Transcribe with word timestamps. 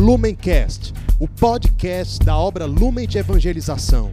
Lumencast, 0.00 0.94
o 1.20 1.28
podcast 1.28 2.24
da 2.24 2.34
obra 2.34 2.64
Lumen 2.64 3.06
de 3.06 3.18
Evangelização. 3.18 4.10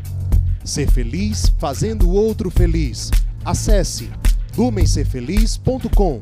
Ser 0.61 0.91
feliz 0.91 1.47
fazendo 1.57 2.09
o 2.09 2.13
outro 2.13 2.51
feliz. 2.51 3.09
Acesse 3.45 4.11
lumencerfeliz.com. 4.57 6.19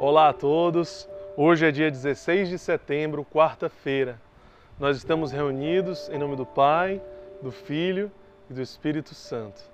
Olá 0.00 0.30
a 0.30 0.32
todos. 0.32 1.08
Hoje 1.36 1.64
é 1.64 1.70
dia 1.70 1.92
16 1.92 2.48
de 2.48 2.58
setembro, 2.58 3.24
quarta-feira. 3.24 4.20
Nós 4.80 4.96
estamos 4.96 5.30
reunidos 5.30 6.08
em 6.08 6.18
nome 6.18 6.34
do 6.34 6.44
Pai, 6.44 7.00
do 7.40 7.52
Filho 7.52 8.10
e 8.50 8.54
do 8.54 8.60
Espírito 8.60 9.14
Santo. 9.14 9.73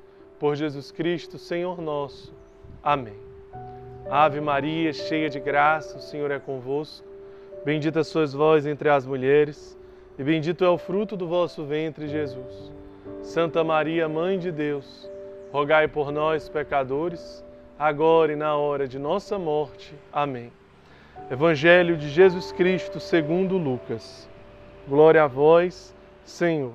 Por 0.41 0.55
Jesus 0.55 0.91
Cristo, 0.91 1.37
Senhor 1.37 1.79
nosso. 1.79 2.33
Amém. 2.81 3.13
Ave 4.09 4.41
Maria, 4.41 4.91
cheia 4.91 5.29
de 5.29 5.39
graça, 5.39 5.99
o 5.99 6.01
Senhor 6.01 6.31
é 6.31 6.39
convosco. 6.39 7.05
Bendita 7.63 8.03
sois 8.03 8.33
vós 8.33 8.65
entre 8.65 8.89
as 8.89 9.05
mulheres, 9.05 9.77
e 10.17 10.23
bendito 10.23 10.65
é 10.65 10.67
o 10.67 10.79
fruto 10.79 11.15
do 11.15 11.27
vosso 11.27 11.63
ventre, 11.63 12.07
Jesus. 12.07 12.71
Santa 13.21 13.63
Maria, 13.63 14.09
Mãe 14.09 14.39
de 14.39 14.51
Deus, 14.51 15.07
rogai 15.51 15.87
por 15.87 16.11
nós, 16.11 16.49
pecadores, 16.49 17.45
agora 17.77 18.33
e 18.33 18.35
na 18.35 18.55
hora 18.55 18.87
de 18.87 18.97
nossa 18.97 19.37
morte. 19.37 19.93
Amém. 20.11 20.51
Evangelho 21.29 21.95
de 21.95 22.09
Jesus 22.09 22.51
Cristo 22.51 22.99
segundo 22.99 23.59
Lucas. 23.59 24.27
Glória 24.87 25.23
a 25.23 25.27
vós, 25.27 25.95
Senhor. 26.25 26.73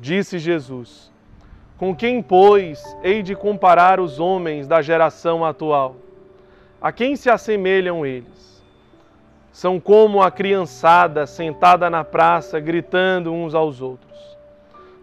Disse 0.00 0.38
Jesus: 0.38 1.12
Com 1.76 1.94
quem, 1.94 2.22
pois, 2.22 2.96
hei 3.02 3.20
de 3.20 3.34
comparar 3.34 3.98
os 3.98 4.20
homens 4.20 4.68
da 4.68 4.80
geração 4.80 5.44
atual? 5.44 5.96
A 6.80 6.92
quem 6.92 7.16
se 7.16 7.28
assemelham 7.28 8.06
eles? 8.06 8.62
São 9.50 9.80
como 9.80 10.22
a 10.22 10.30
criançada 10.30 11.26
sentada 11.26 11.90
na 11.90 12.04
praça, 12.04 12.60
gritando 12.60 13.32
uns 13.32 13.54
aos 13.54 13.80
outros. 13.80 14.36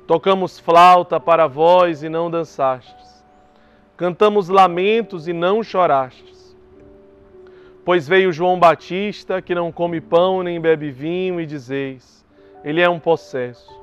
Tocamos 0.08 0.60
flauta 0.60 1.20
para 1.20 1.46
vós 1.46 2.04
e 2.04 2.10
não 2.10 2.32
dançastes. 2.32 3.26
Cantamos 3.98 4.48
lamentos 4.48 5.28
e 5.28 5.34
não 5.34 5.62
chorastes. 5.62 6.56
Pois 7.84 8.08
veio 8.08 8.32
João 8.32 8.60
Batista, 8.60 9.42
que 9.42 9.56
não 9.56 9.72
come 9.72 10.00
pão 10.00 10.42
nem 10.44 10.60
bebe 10.60 10.90
vinho, 10.90 11.42
e 11.42 11.46
dizeis: 11.46 12.26
Ele 12.64 12.80
é 12.80 12.90
um 12.90 13.00
possesso. 13.00 13.81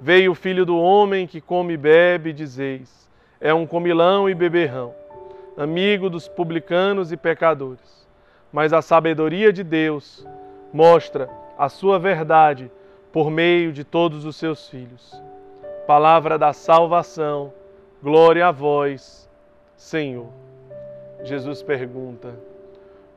Veio 0.00 0.30
o 0.30 0.34
filho 0.34 0.64
do 0.64 0.78
homem 0.78 1.26
que 1.26 1.40
come 1.40 1.74
e 1.74 1.76
bebe, 1.76 2.32
dizeis: 2.32 3.10
É 3.40 3.52
um 3.52 3.66
comilão 3.66 4.30
e 4.30 4.34
beberrão, 4.34 4.94
amigo 5.56 6.08
dos 6.08 6.28
publicanos 6.28 7.10
e 7.10 7.16
pecadores. 7.16 8.06
Mas 8.52 8.72
a 8.72 8.80
sabedoria 8.80 9.52
de 9.52 9.64
Deus 9.64 10.24
mostra 10.72 11.28
a 11.58 11.68
sua 11.68 11.98
verdade 11.98 12.70
por 13.12 13.28
meio 13.28 13.72
de 13.72 13.82
todos 13.82 14.24
os 14.24 14.36
seus 14.36 14.68
filhos. 14.68 15.20
Palavra 15.84 16.38
da 16.38 16.52
salvação, 16.52 17.52
glória 18.00 18.46
a 18.46 18.52
vós, 18.52 19.28
Senhor. 19.76 20.28
Jesus 21.24 21.60
pergunta: 21.60 22.38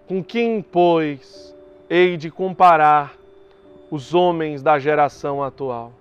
Com 0.08 0.24
quem, 0.24 0.64
pois, 0.64 1.56
hei 1.88 2.18
de 2.18 2.32
comparar 2.32 3.14
os 3.92 4.16
homens 4.16 4.64
da 4.64 4.80
geração 4.80 5.44
atual? 5.44 6.01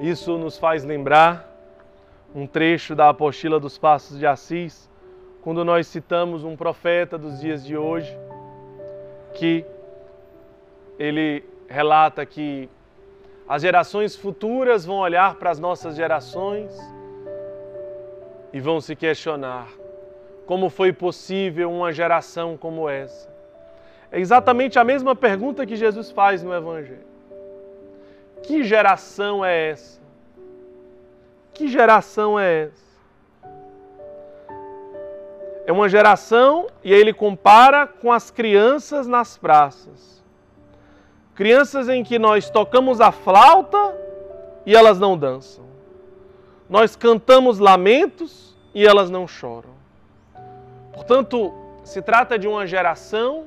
Isso 0.00 0.38
nos 0.38 0.56
faz 0.56 0.84
lembrar 0.84 1.48
um 2.34 2.46
trecho 2.46 2.94
da 2.94 3.08
apostila 3.08 3.58
dos 3.58 3.76
Passos 3.76 4.18
de 4.18 4.26
Assis, 4.26 4.88
quando 5.42 5.64
nós 5.64 5.86
citamos 5.86 6.44
um 6.44 6.56
profeta 6.56 7.18
dos 7.18 7.40
dias 7.40 7.64
de 7.64 7.76
hoje, 7.76 8.16
que 9.34 9.64
ele 10.98 11.44
relata 11.68 12.24
que 12.24 12.68
as 13.48 13.62
gerações 13.62 14.14
futuras 14.14 14.84
vão 14.84 14.98
olhar 14.98 15.34
para 15.34 15.50
as 15.50 15.58
nossas 15.58 15.96
gerações 15.96 16.70
e 18.52 18.60
vão 18.60 18.80
se 18.80 18.94
questionar 18.94 19.68
como 20.46 20.70
foi 20.70 20.92
possível 20.92 21.70
uma 21.70 21.92
geração 21.92 22.56
como 22.56 22.88
essa. 22.88 23.28
É 24.10 24.18
exatamente 24.18 24.78
a 24.78 24.84
mesma 24.84 25.14
pergunta 25.14 25.66
que 25.66 25.76
Jesus 25.76 26.10
faz 26.10 26.42
no 26.42 26.54
Evangelho. 26.54 27.07
Que 28.42 28.64
geração 28.64 29.44
é 29.44 29.70
essa? 29.70 30.00
Que 31.52 31.68
geração 31.68 32.38
é 32.38 32.64
essa? 32.64 32.88
É 35.66 35.72
uma 35.72 35.88
geração, 35.88 36.66
e 36.82 36.92
ele 36.92 37.12
compara 37.12 37.86
com 37.86 38.10
as 38.10 38.30
crianças 38.30 39.06
nas 39.06 39.36
praças. 39.36 40.24
Crianças 41.34 41.88
em 41.88 42.02
que 42.02 42.18
nós 42.18 42.48
tocamos 42.48 43.00
a 43.00 43.12
flauta 43.12 43.96
e 44.64 44.74
elas 44.74 44.98
não 44.98 45.16
dançam. 45.16 45.64
Nós 46.68 46.96
cantamos 46.96 47.58
lamentos 47.58 48.56
e 48.74 48.86
elas 48.86 49.10
não 49.10 49.26
choram. 49.28 49.70
Portanto, 50.92 51.52
se 51.84 52.00
trata 52.00 52.38
de 52.38 52.48
uma 52.48 52.66
geração 52.66 53.46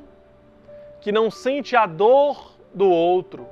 que 1.00 1.12
não 1.12 1.31
sente 1.31 1.75
a 1.75 1.85
dor 1.85 2.53
do 2.73 2.90
outro 2.90 3.47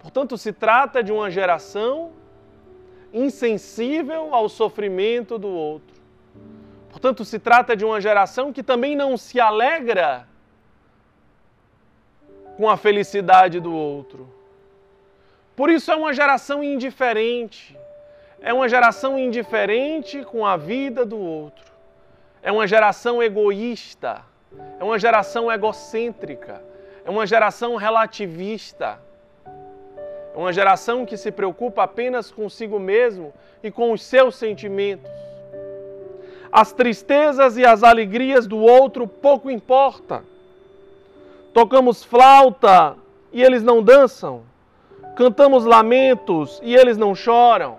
Portanto, 0.00 0.38
se 0.38 0.52
trata 0.52 1.02
de 1.02 1.12
uma 1.12 1.30
geração 1.30 2.12
insensível 3.12 4.34
ao 4.34 4.48
sofrimento 4.48 5.38
do 5.38 5.48
outro. 5.48 5.98
Portanto, 6.90 7.24
se 7.24 7.38
trata 7.38 7.76
de 7.76 7.84
uma 7.84 8.00
geração 8.00 8.52
que 8.52 8.62
também 8.62 8.96
não 8.96 9.16
se 9.16 9.40
alegra 9.40 10.26
com 12.56 12.68
a 12.68 12.76
felicidade 12.76 13.60
do 13.60 13.72
outro. 13.72 14.32
Por 15.54 15.70
isso 15.70 15.90
é 15.90 15.96
uma 15.96 16.12
geração 16.12 16.62
indiferente. 16.62 17.76
É 18.40 18.52
uma 18.52 18.68
geração 18.68 19.18
indiferente 19.18 20.24
com 20.24 20.46
a 20.46 20.56
vida 20.56 21.04
do 21.04 21.18
outro. 21.18 21.72
É 22.42 22.52
uma 22.52 22.66
geração 22.66 23.22
egoísta. 23.22 24.24
É 24.78 24.84
uma 24.84 24.98
geração 24.98 25.50
egocêntrica. 25.50 26.62
É 27.04 27.10
uma 27.10 27.26
geração 27.26 27.76
relativista 27.76 29.00
uma 30.40 30.52
geração 30.52 31.04
que 31.04 31.16
se 31.16 31.32
preocupa 31.32 31.82
apenas 31.82 32.30
consigo 32.30 32.78
mesmo 32.78 33.34
e 33.60 33.72
com 33.72 33.90
os 33.90 34.00
seus 34.00 34.36
sentimentos. 34.36 35.10
As 36.52 36.72
tristezas 36.72 37.56
e 37.56 37.66
as 37.66 37.82
alegrias 37.82 38.46
do 38.46 38.58
outro 38.58 39.08
pouco 39.08 39.50
importa. 39.50 40.22
Tocamos 41.52 42.04
flauta 42.04 42.96
e 43.32 43.42
eles 43.42 43.64
não 43.64 43.82
dançam. 43.82 44.44
Cantamos 45.16 45.64
lamentos 45.64 46.60
e 46.62 46.72
eles 46.72 46.96
não 46.96 47.16
choram. 47.16 47.78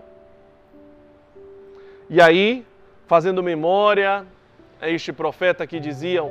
E 2.09 2.21
aí, 2.21 2.65
fazendo 3.07 3.41
memória 3.41 4.25
a 4.81 4.89
este 4.89 5.13
profeta 5.13 5.65
que 5.65 5.79
diziam: 5.79 6.29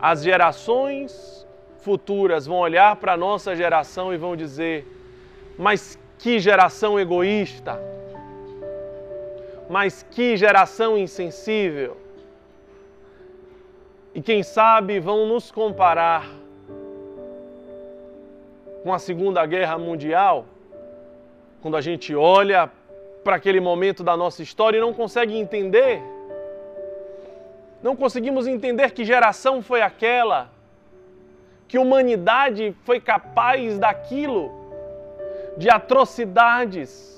as 0.00 0.22
gerações 0.22 1.44
futuras 1.78 2.46
vão 2.46 2.58
olhar 2.58 2.94
para 2.96 3.14
a 3.14 3.16
nossa 3.16 3.56
geração 3.56 4.14
e 4.14 4.16
vão 4.16 4.36
dizer: 4.36 4.99
mas 5.60 5.98
que 6.18 6.38
geração 6.38 6.98
egoísta! 6.98 7.78
Mas 9.68 10.02
que 10.10 10.34
geração 10.34 10.96
insensível! 10.96 11.98
E 14.14 14.22
quem 14.22 14.42
sabe 14.42 14.98
vão 14.98 15.26
nos 15.26 15.52
comparar 15.52 16.26
com 18.82 18.94
a 18.94 18.98
Segunda 18.98 19.44
Guerra 19.44 19.76
Mundial, 19.76 20.46
quando 21.60 21.76
a 21.76 21.82
gente 21.82 22.14
olha 22.14 22.70
para 23.22 23.36
aquele 23.36 23.60
momento 23.60 24.02
da 24.02 24.16
nossa 24.16 24.42
história 24.42 24.78
e 24.78 24.80
não 24.80 24.94
consegue 24.94 25.36
entender. 25.36 26.02
Não 27.82 27.94
conseguimos 27.94 28.46
entender 28.46 28.92
que 28.92 29.04
geração 29.04 29.60
foi 29.60 29.82
aquela, 29.82 30.50
que 31.68 31.76
humanidade 31.78 32.74
foi 32.82 32.98
capaz 32.98 33.78
daquilo 33.78 34.59
de 35.56 35.68
atrocidades 35.68 37.10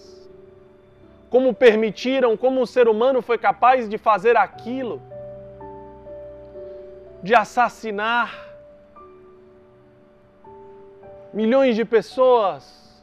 como 1.32 1.54
permitiram, 1.54 2.36
como 2.36 2.60
o 2.60 2.66
ser 2.66 2.86
humano 2.88 3.22
foi 3.22 3.38
capaz 3.38 3.88
de 3.88 3.96
fazer 3.96 4.36
aquilo, 4.36 5.00
de 7.22 7.34
assassinar 7.34 8.52
milhões 11.32 11.74
de 11.74 11.86
pessoas. 11.86 13.02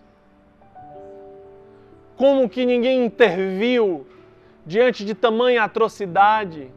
Como 2.16 2.48
que 2.48 2.68
ninguém 2.68 3.04
interviu 3.04 4.06
diante 4.64 5.04
de 5.04 5.16
tamanha 5.16 5.64
atrocidade? 5.64 6.72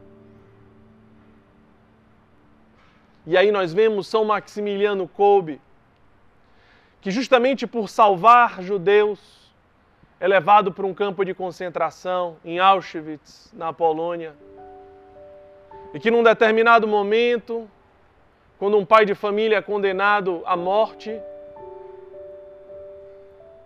E 3.27 3.37
aí 3.37 3.53
nós 3.53 3.75
vemos 3.75 4.07
São 4.07 4.25
Maximiliano 4.25 5.07
Kolbe, 5.07 5.61
que 7.03 7.11
justamente 7.11 7.67
por 7.67 7.89
salvar 7.89 8.63
judeus, 8.63 9.21
é 10.21 10.27
levado 10.27 10.73
para 10.73 10.87
um 10.87 10.95
campo 10.95 11.25
de 11.25 11.35
concentração 11.35 12.37
em 12.45 12.61
Auschwitz, 12.61 13.53
na 13.53 13.73
Polônia. 13.73 14.33
E 15.93 15.99
que 15.99 16.13
num 16.13 16.23
determinado 16.23 16.87
momento, 16.87 17.69
quando 18.57 18.79
um 18.79 18.87
pai 18.87 19.05
de 19.05 19.17
família 19.17 19.57
é 19.57 19.61
condenado 19.61 20.43
à 20.47 20.57
morte, 20.57 21.21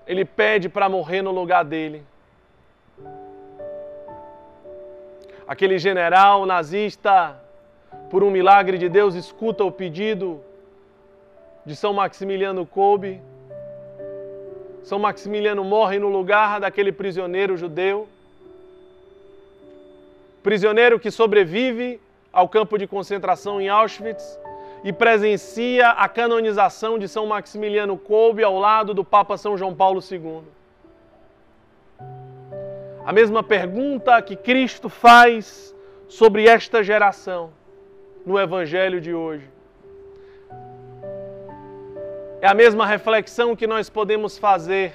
ele 0.06 0.24
pede 0.24 0.68
para 0.70 0.88
morrer 0.88 1.20
no 1.20 1.30
lugar 1.30 1.62
dele. 1.62 2.02
Aquele 5.46 5.78
general 5.78 6.46
nazista 6.46 7.38
por 8.10 8.22
um 8.22 8.30
milagre 8.30 8.78
de 8.78 8.88
Deus, 8.88 9.14
escuta 9.14 9.64
o 9.64 9.70
pedido 9.70 10.40
de 11.66 11.74
São 11.74 11.92
Maximiliano 11.92 12.64
Kolbe. 12.64 13.20
São 14.84 15.00
Maximiliano 15.00 15.64
morre 15.64 15.98
no 15.98 16.08
lugar 16.08 16.60
daquele 16.60 16.92
prisioneiro 16.92 17.56
judeu. 17.56 18.08
Prisioneiro 20.44 21.00
que 21.00 21.10
sobrevive 21.10 22.00
ao 22.32 22.48
campo 22.48 22.78
de 22.78 22.86
concentração 22.86 23.60
em 23.60 23.68
Auschwitz 23.68 24.38
e 24.84 24.92
presencia 24.92 25.88
a 25.88 26.08
canonização 26.08 27.00
de 27.00 27.08
São 27.08 27.26
Maximiliano 27.26 27.98
Kolbe 27.98 28.44
ao 28.44 28.56
lado 28.56 28.94
do 28.94 29.04
Papa 29.04 29.36
São 29.36 29.58
João 29.58 29.74
Paulo 29.74 30.00
II. 30.08 30.42
A 33.04 33.12
mesma 33.12 33.42
pergunta 33.42 34.22
que 34.22 34.36
Cristo 34.36 34.88
faz 34.88 35.74
sobre 36.06 36.46
esta 36.46 36.84
geração 36.84 37.50
no 38.24 38.38
Evangelho 38.38 39.00
de 39.00 39.12
hoje. 39.12 39.55
É 42.46 42.48
a 42.48 42.54
mesma 42.54 42.86
reflexão 42.86 43.56
que 43.56 43.66
nós 43.66 43.90
podemos 43.90 44.38
fazer 44.38 44.94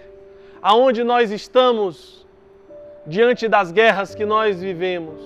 aonde 0.62 1.03
nós 1.03 1.31
estamos 1.31 2.25
diante 3.06 3.50
das 3.50 3.74
guerras 3.74 4.15
que 4.15 4.24
nós 4.24 4.62
vivemos. 4.62 5.19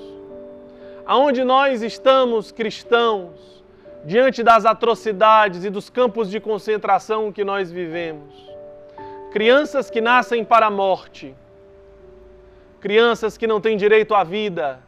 Aonde 1.05 1.43
nós 1.43 1.83
estamos 1.83 2.51
cristãos 2.51 3.63
diante 4.03 4.41
das 4.41 4.65
atrocidades 4.65 5.63
e 5.65 5.69
dos 5.69 5.87
campos 5.87 6.31
de 6.31 6.39
concentração 6.39 7.31
que 7.31 7.43
nós 7.43 7.71
vivemos. 7.71 8.33
Crianças 9.31 9.91
que 9.91 10.01
nascem 10.01 10.43
para 10.43 10.65
a 10.65 10.71
morte. 10.71 11.35
Crianças 12.79 13.37
que 13.37 13.45
não 13.45 13.61
têm 13.61 13.77
direito 13.77 14.15
à 14.15 14.23
vida, 14.23 14.79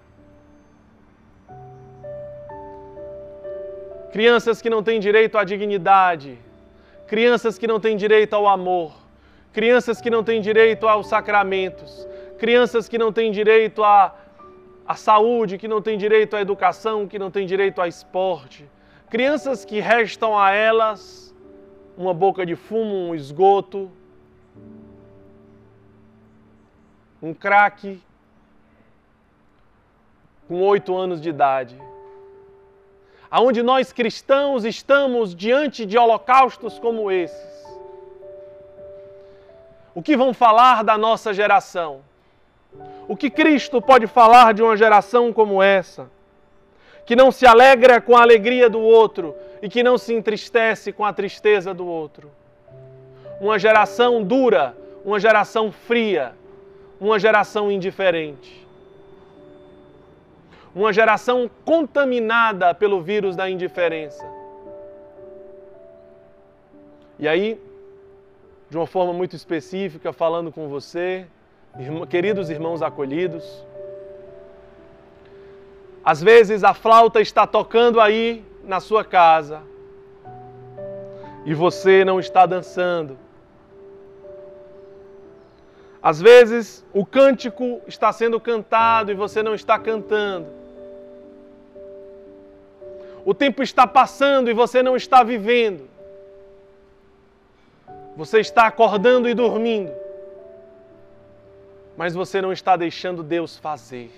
crianças 4.12 4.60
que 4.60 4.72
não 4.72 4.82
têm 4.82 5.00
direito 5.00 5.38
à 5.38 5.44
dignidade, 5.44 6.47
crianças 7.08 7.58
que 7.58 7.66
não 7.66 7.80
têm 7.80 7.96
direito 7.96 8.34
ao 8.36 8.48
amor, 8.48 8.94
crianças 9.54 10.02
que 10.02 10.10
não 10.10 10.24
têm 10.24 10.42
direito 10.42 10.88
aos 10.88 11.08
sacramentos, 11.08 12.08
crianças 12.38 12.90
que 12.90 12.98
não 12.98 13.12
têm 13.14 13.32
direito 13.32 13.84
à, 13.84 14.14
à 14.86 14.96
saúde, 14.96 15.58
que 15.58 15.68
não 15.68 15.82
têm 15.82 15.98
direito 15.98 16.36
à 16.36 16.42
educação, 16.42 17.08
que 17.08 17.18
não 17.18 17.32
têm 17.32 17.48
direito 17.48 17.82
a 17.82 17.88
esporte, 17.88 18.70
crianças 19.10 19.64
que 19.64 19.80
restam 19.80 20.38
a 20.38 20.52
elas 20.52 21.34
uma 21.98 22.14
boca 22.14 22.46
de 22.46 22.56
fumo, 22.56 23.10
um 23.10 23.16
esgoto, 23.16 23.90
um 27.22 27.34
crack 27.34 28.00
com 30.48 30.62
oito 30.62 30.96
anos 30.96 31.20
de 31.20 31.30
idade 31.30 31.87
aonde 33.30 33.62
nós 33.62 33.92
cristãos 33.92 34.66
estamos 34.66 35.36
diante 35.36 35.86
de 35.86 35.98
holocaustos 35.98 36.80
como 36.80 37.12
esses. 37.12 37.58
O 39.94 40.02
que 40.02 40.16
vão 40.16 40.34
falar 40.34 40.84
da 40.84 40.98
nossa 40.98 41.34
geração? 41.34 42.02
O 43.08 43.16
que 43.16 43.30
Cristo 43.30 43.82
pode 43.82 44.06
falar 44.08 44.54
de 44.54 44.62
uma 44.62 44.78
geração 44.78 45.34
como 45.34 45.62
essa? 45.62 46.10
Que 47.06 47.16
não 47.16 47.32
se 47.32 47.46
alegra 47.46 48.00
com 48.00 48.16
a 48.16 48.22
alegria 48.22 48.70
do 48.70 48.80
outro 48.80 49.36
e 49.62 49.70
que 49.70 49.82
não 49.82 49.98
se 49.98 50.14
entristece 50.14 50.92
com 50.92 51.04
a 51.04 51.14
tristeza 51.14 51.74
do 51.74 51.88
outro. 51.88 52.30
Uma 53.42 53.58
geração 53.58 54.24
dura, 54.24 54.76
uma 55.04 55.20
geração 55.20 55.72
fria, 55.72 56.34
uma 57.00 57.18
geração 57.18 57.72
indiferente 57.72 58.67
uma 60.76 60.94
geração 60.94 61.50
contaminada 61.66 62.74
pelo 62.74 63.02
vírus 63.02 63.36
da 63.36 63.50
indiferença. 63.50 64.26
E 67.20 67.28
aí, 67.28 67.60
de 68.70 68.78
uma 68.78 68.86
forma 68.86 69.14
muito 69.14 69.36
específica, 69.36 70.14
falando 70.14 70.52
com 70.52 70.68
você, 70.68 71.26
queridos 72.10 72.50
irmãos 72.50 72.82
acolhidos, 72.82 73.66
às 76.04 76.22
vezes 76.22 76.64
a 76.64 76.74
flauta 76.74 77.20
está 77.20 77.46
tocando 77.46 78.00
aí 78.00 78.46
na 78.64 78.80
sua 78.80 79.04
casa 79.04 79.62
e 81.46 81.54
você 81.54 82.06
não 82.06 82.20
está 82.20 82.46
dançando. 82.46 83.18
Às 86.10 86.22
vezes 86.22 86.86
o 86.94 87.06
cântico 87.06 87.82
está 87.86 88.14
sendo 88.14 88.40
cantado 88.40 89.12
e 89.12 89.14
você 89.14 89.44
não 89.44 89.54
está 89.54 89.78
cantando. 89.78 90.48
O 93.26 93.34
tempo 93.34 93.62
está 93.62 93.86
passando 93.86 94.50
e 94.50 94.54
você 94.54 94.82
não 94.82 94.96
está 94.96 95.22
vivendo. 95.22 95.86
Você 98.16 98.40
está 98.40 98.68
acordando 98.68 99.28
e 99.28 99.34
dormindo. 99.34 99.92
Mas 101.98 102.14
você 102.14 102.42
não 102.42 102.54
está 102.54 102.78
deixando 102.78 103.22
Deus 103.22 103.58
fazer. 103.58 104.10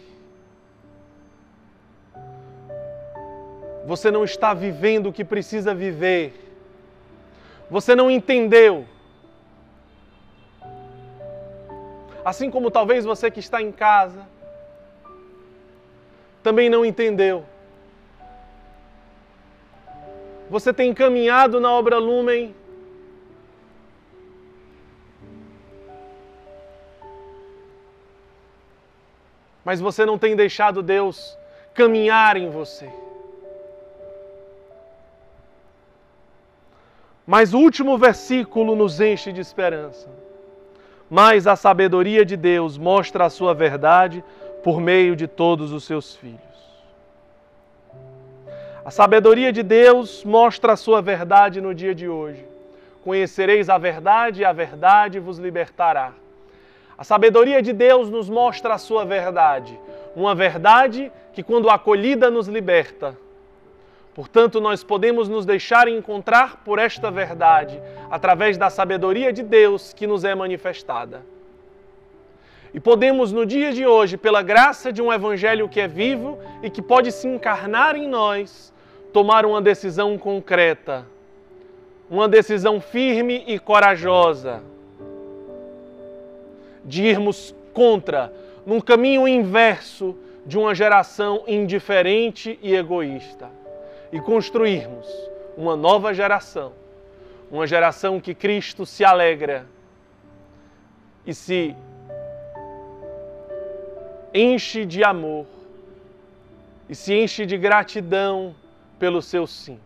Você 3.88 4.12
não 4.12 4.24
está 4.24 4.54
vivendo 4.54 5.08
o 5.08 5.14
que 5.14 5.26
precisa 5.26 5.74
viver. 5.74 6.54
Você 7.68 7.96
não 7.96 8.12
entendeu. 8.12 8.86
Assim 12.30 12.52
como 12.52 12.70
talvez 12.70 13.06
você 13.06 13.32
que 13.32 13.40
está 13.40 13.60
em 13.60 13.72
casa 13.72 14.24
também 16.44 16.70
não 16.70 16.86
entendeu. 16.86 17.44
Você 20.48 20.72
tem 20.72 20.94
caminhado 20.94 21.60
na 21.60 21.72
obra 21.72 21.98
Lumen? 21.98 22.56
Mas 29.66 29.82
você 29.82 30.06
não 30.06 30.20
tem 30.20 30.36
deixado 30.36 30.84
Deus 30.84 31.36
caminhar 31.74 32.38
em 32.38 32.48
você. 32.52 32.88
Mas 37.26 37.56
o 37.56 37.60
último 37.60 37.98
versículo 37.98 38.76
nos 38.76 39.02
enche 39.02 39.32
de 39.34 39.42
esperança. 39.42 40.29
Mas 41.10 41.48
a 41.48 41.56
sabedoria 41.56 42.24
de 42.24 42.38
Deus 42.38 42.78
mostra 42.78 43.26
a 43.26 43.30
sua 43.30 43.54
verdade 43.54 44.24
por 44.64 44.80
meio 44.80 45.16
de 45.16 45.28
todos 45.28 45.72
os 45.72 45.84
seus 45.84 46.16
filhos. 46.16 46.40
A 48.86 48.92
sabedoria 48.92 49.52
de 49.52 49.64
Deus 49.64 50.24
mostra 50.24 50.74
a 50.74 50.78
sua 50.78 51.02
verdade 51.02 51.62
no 51.62 51.74
dia 51.74 51.96
de 51.96 52.08
hoje. 52.08 52.46
Conhecereis 53.04 53.70
a 53.70 53.78
verdade 53.78 54.42
e 54.42 54.46
a 54.46 54.52
verdade 54.52 55.20
vos 55.20 55.38
libertará. 55.38 56.14
A 56.98 57.04
sabedoria 57.04 57.62
de 57.62 57.72
Deus 57.72 58.10
nos 58.10 58.30
mostra 58.30 58.74
a 58.74 58.78
sua 58.78 59.06
verdade, 59.06 59.80
uma 60.16 60.36
verdade 60.36 61.12
que, 61.34 61.42
quando 61.42 61.70
acolhida, 61.70 62.30
nos 62.30 62.48
liberta. 62.48 63.16
Portanto, 64.20 64.60
nós 64.60 64.84
podemos 64.84 65.30
nos 65.30 65.46
deixar 65.46 65.88
encontrar 65.88 66.58
por 66.66 66.78
esta 66.78 67.10
verdade 67.10 67.82
através 68.12 68.58
da 68.58 68.70
sabedoria 68.70 69.32
de 69.32 69.42
Deus 69.42 69.94
que 69.94 70.06
nos 70.06 70.26
é 70.26 70.36
manifestada. 70.36 71.22
E 72.74 72.82
podemos, 72.82 73.32
no 73.32 73.46
dia 73.46 73.72
de 73.72 73.88
hoje, 73.88 74.18
pela 74.18 74.42
graça 74.42 74.92
de 74.92 75.02
um 75.02 75.14
Evangelho 75.14 75.70
que 75.70 75.80
é 75.80 75.88
vivo 75.88 76.38
e 76.62 76.70
que 76.70 76.82
pode 76.82 77.14
se 77.14 77.30
encarnar 77.30 77.96
em 77.96 78.10
nós, 78.10 78.74
tomar 79.14 79.46
uma 79.46 79.62
decisão 79.62 80.18
concreta, 80.18 81.06
uma 82.10 82.28
decisão 82.28 82.82
firme 82.82 83.46
e 83.48 83.58
corajosa 83.58 84.62
de 86.84 87.06
irmos 87.06 87.56
contra 87.72 88.34
num 88.66 88.82
caminho 88.82 89.26
inverso 89.26 90.14
de 90.46 90.58
uma 90.58 90.76
geração 90.76 91.46
indiferente 91.48 92.60
e 92.62 92.76
egoísta 92.76 93.58
e 94.12 94.20
construirmos 94.20 95.08
uma 95.58 95.76
nova 95.76 96.14
geração, 96.14 96.72
uma 97.52 97.68
geração 97.68 98.20
que 98.20 98.34
Cristo 98.34 98.86
se 98.86 99.04
alegra 99.04 99.66
e 101.26 101.34
se 101.34 101.76
enche 104.34 104.86
de 104.86 105.04
amor 105.04 105.46
e 106.88 106.96
se 106.96 107.14
enche 107.14 107.46
de 107.46 107.58
gratidão 107.58 108.56
pelo 108.98 109.22
seu 109.22 109.46
sim. 109.46 109.80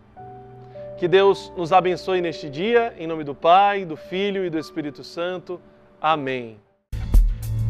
Que 0.98 1.08
Deus 1.08 1.52
nos 1.56 1.72
abençoe 1.72 2.20
neste 2.20 2.48
dia, 2.48 2.94
em 2.98 3.06
nome 3.06 3.24
do 3.24 3.34
Pai, 3.34 3.84
do 3.84 3.96
Filho 3.96 4.44
e 4.44 4.50
do 4.50 4.58
Espírito 4.58 5.02
Santo. 5.02 5.60
Amém. 6.00 6.56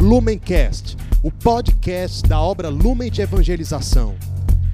Lumencast, 0.01 0.97
o 1.23 1.31
podcast 1.33 2.29
da 2.29 2.41
obra 2.41 2.69
Lumen 2.69 3.11
de 3.11 3.23
Evangelização. 3.23 4.15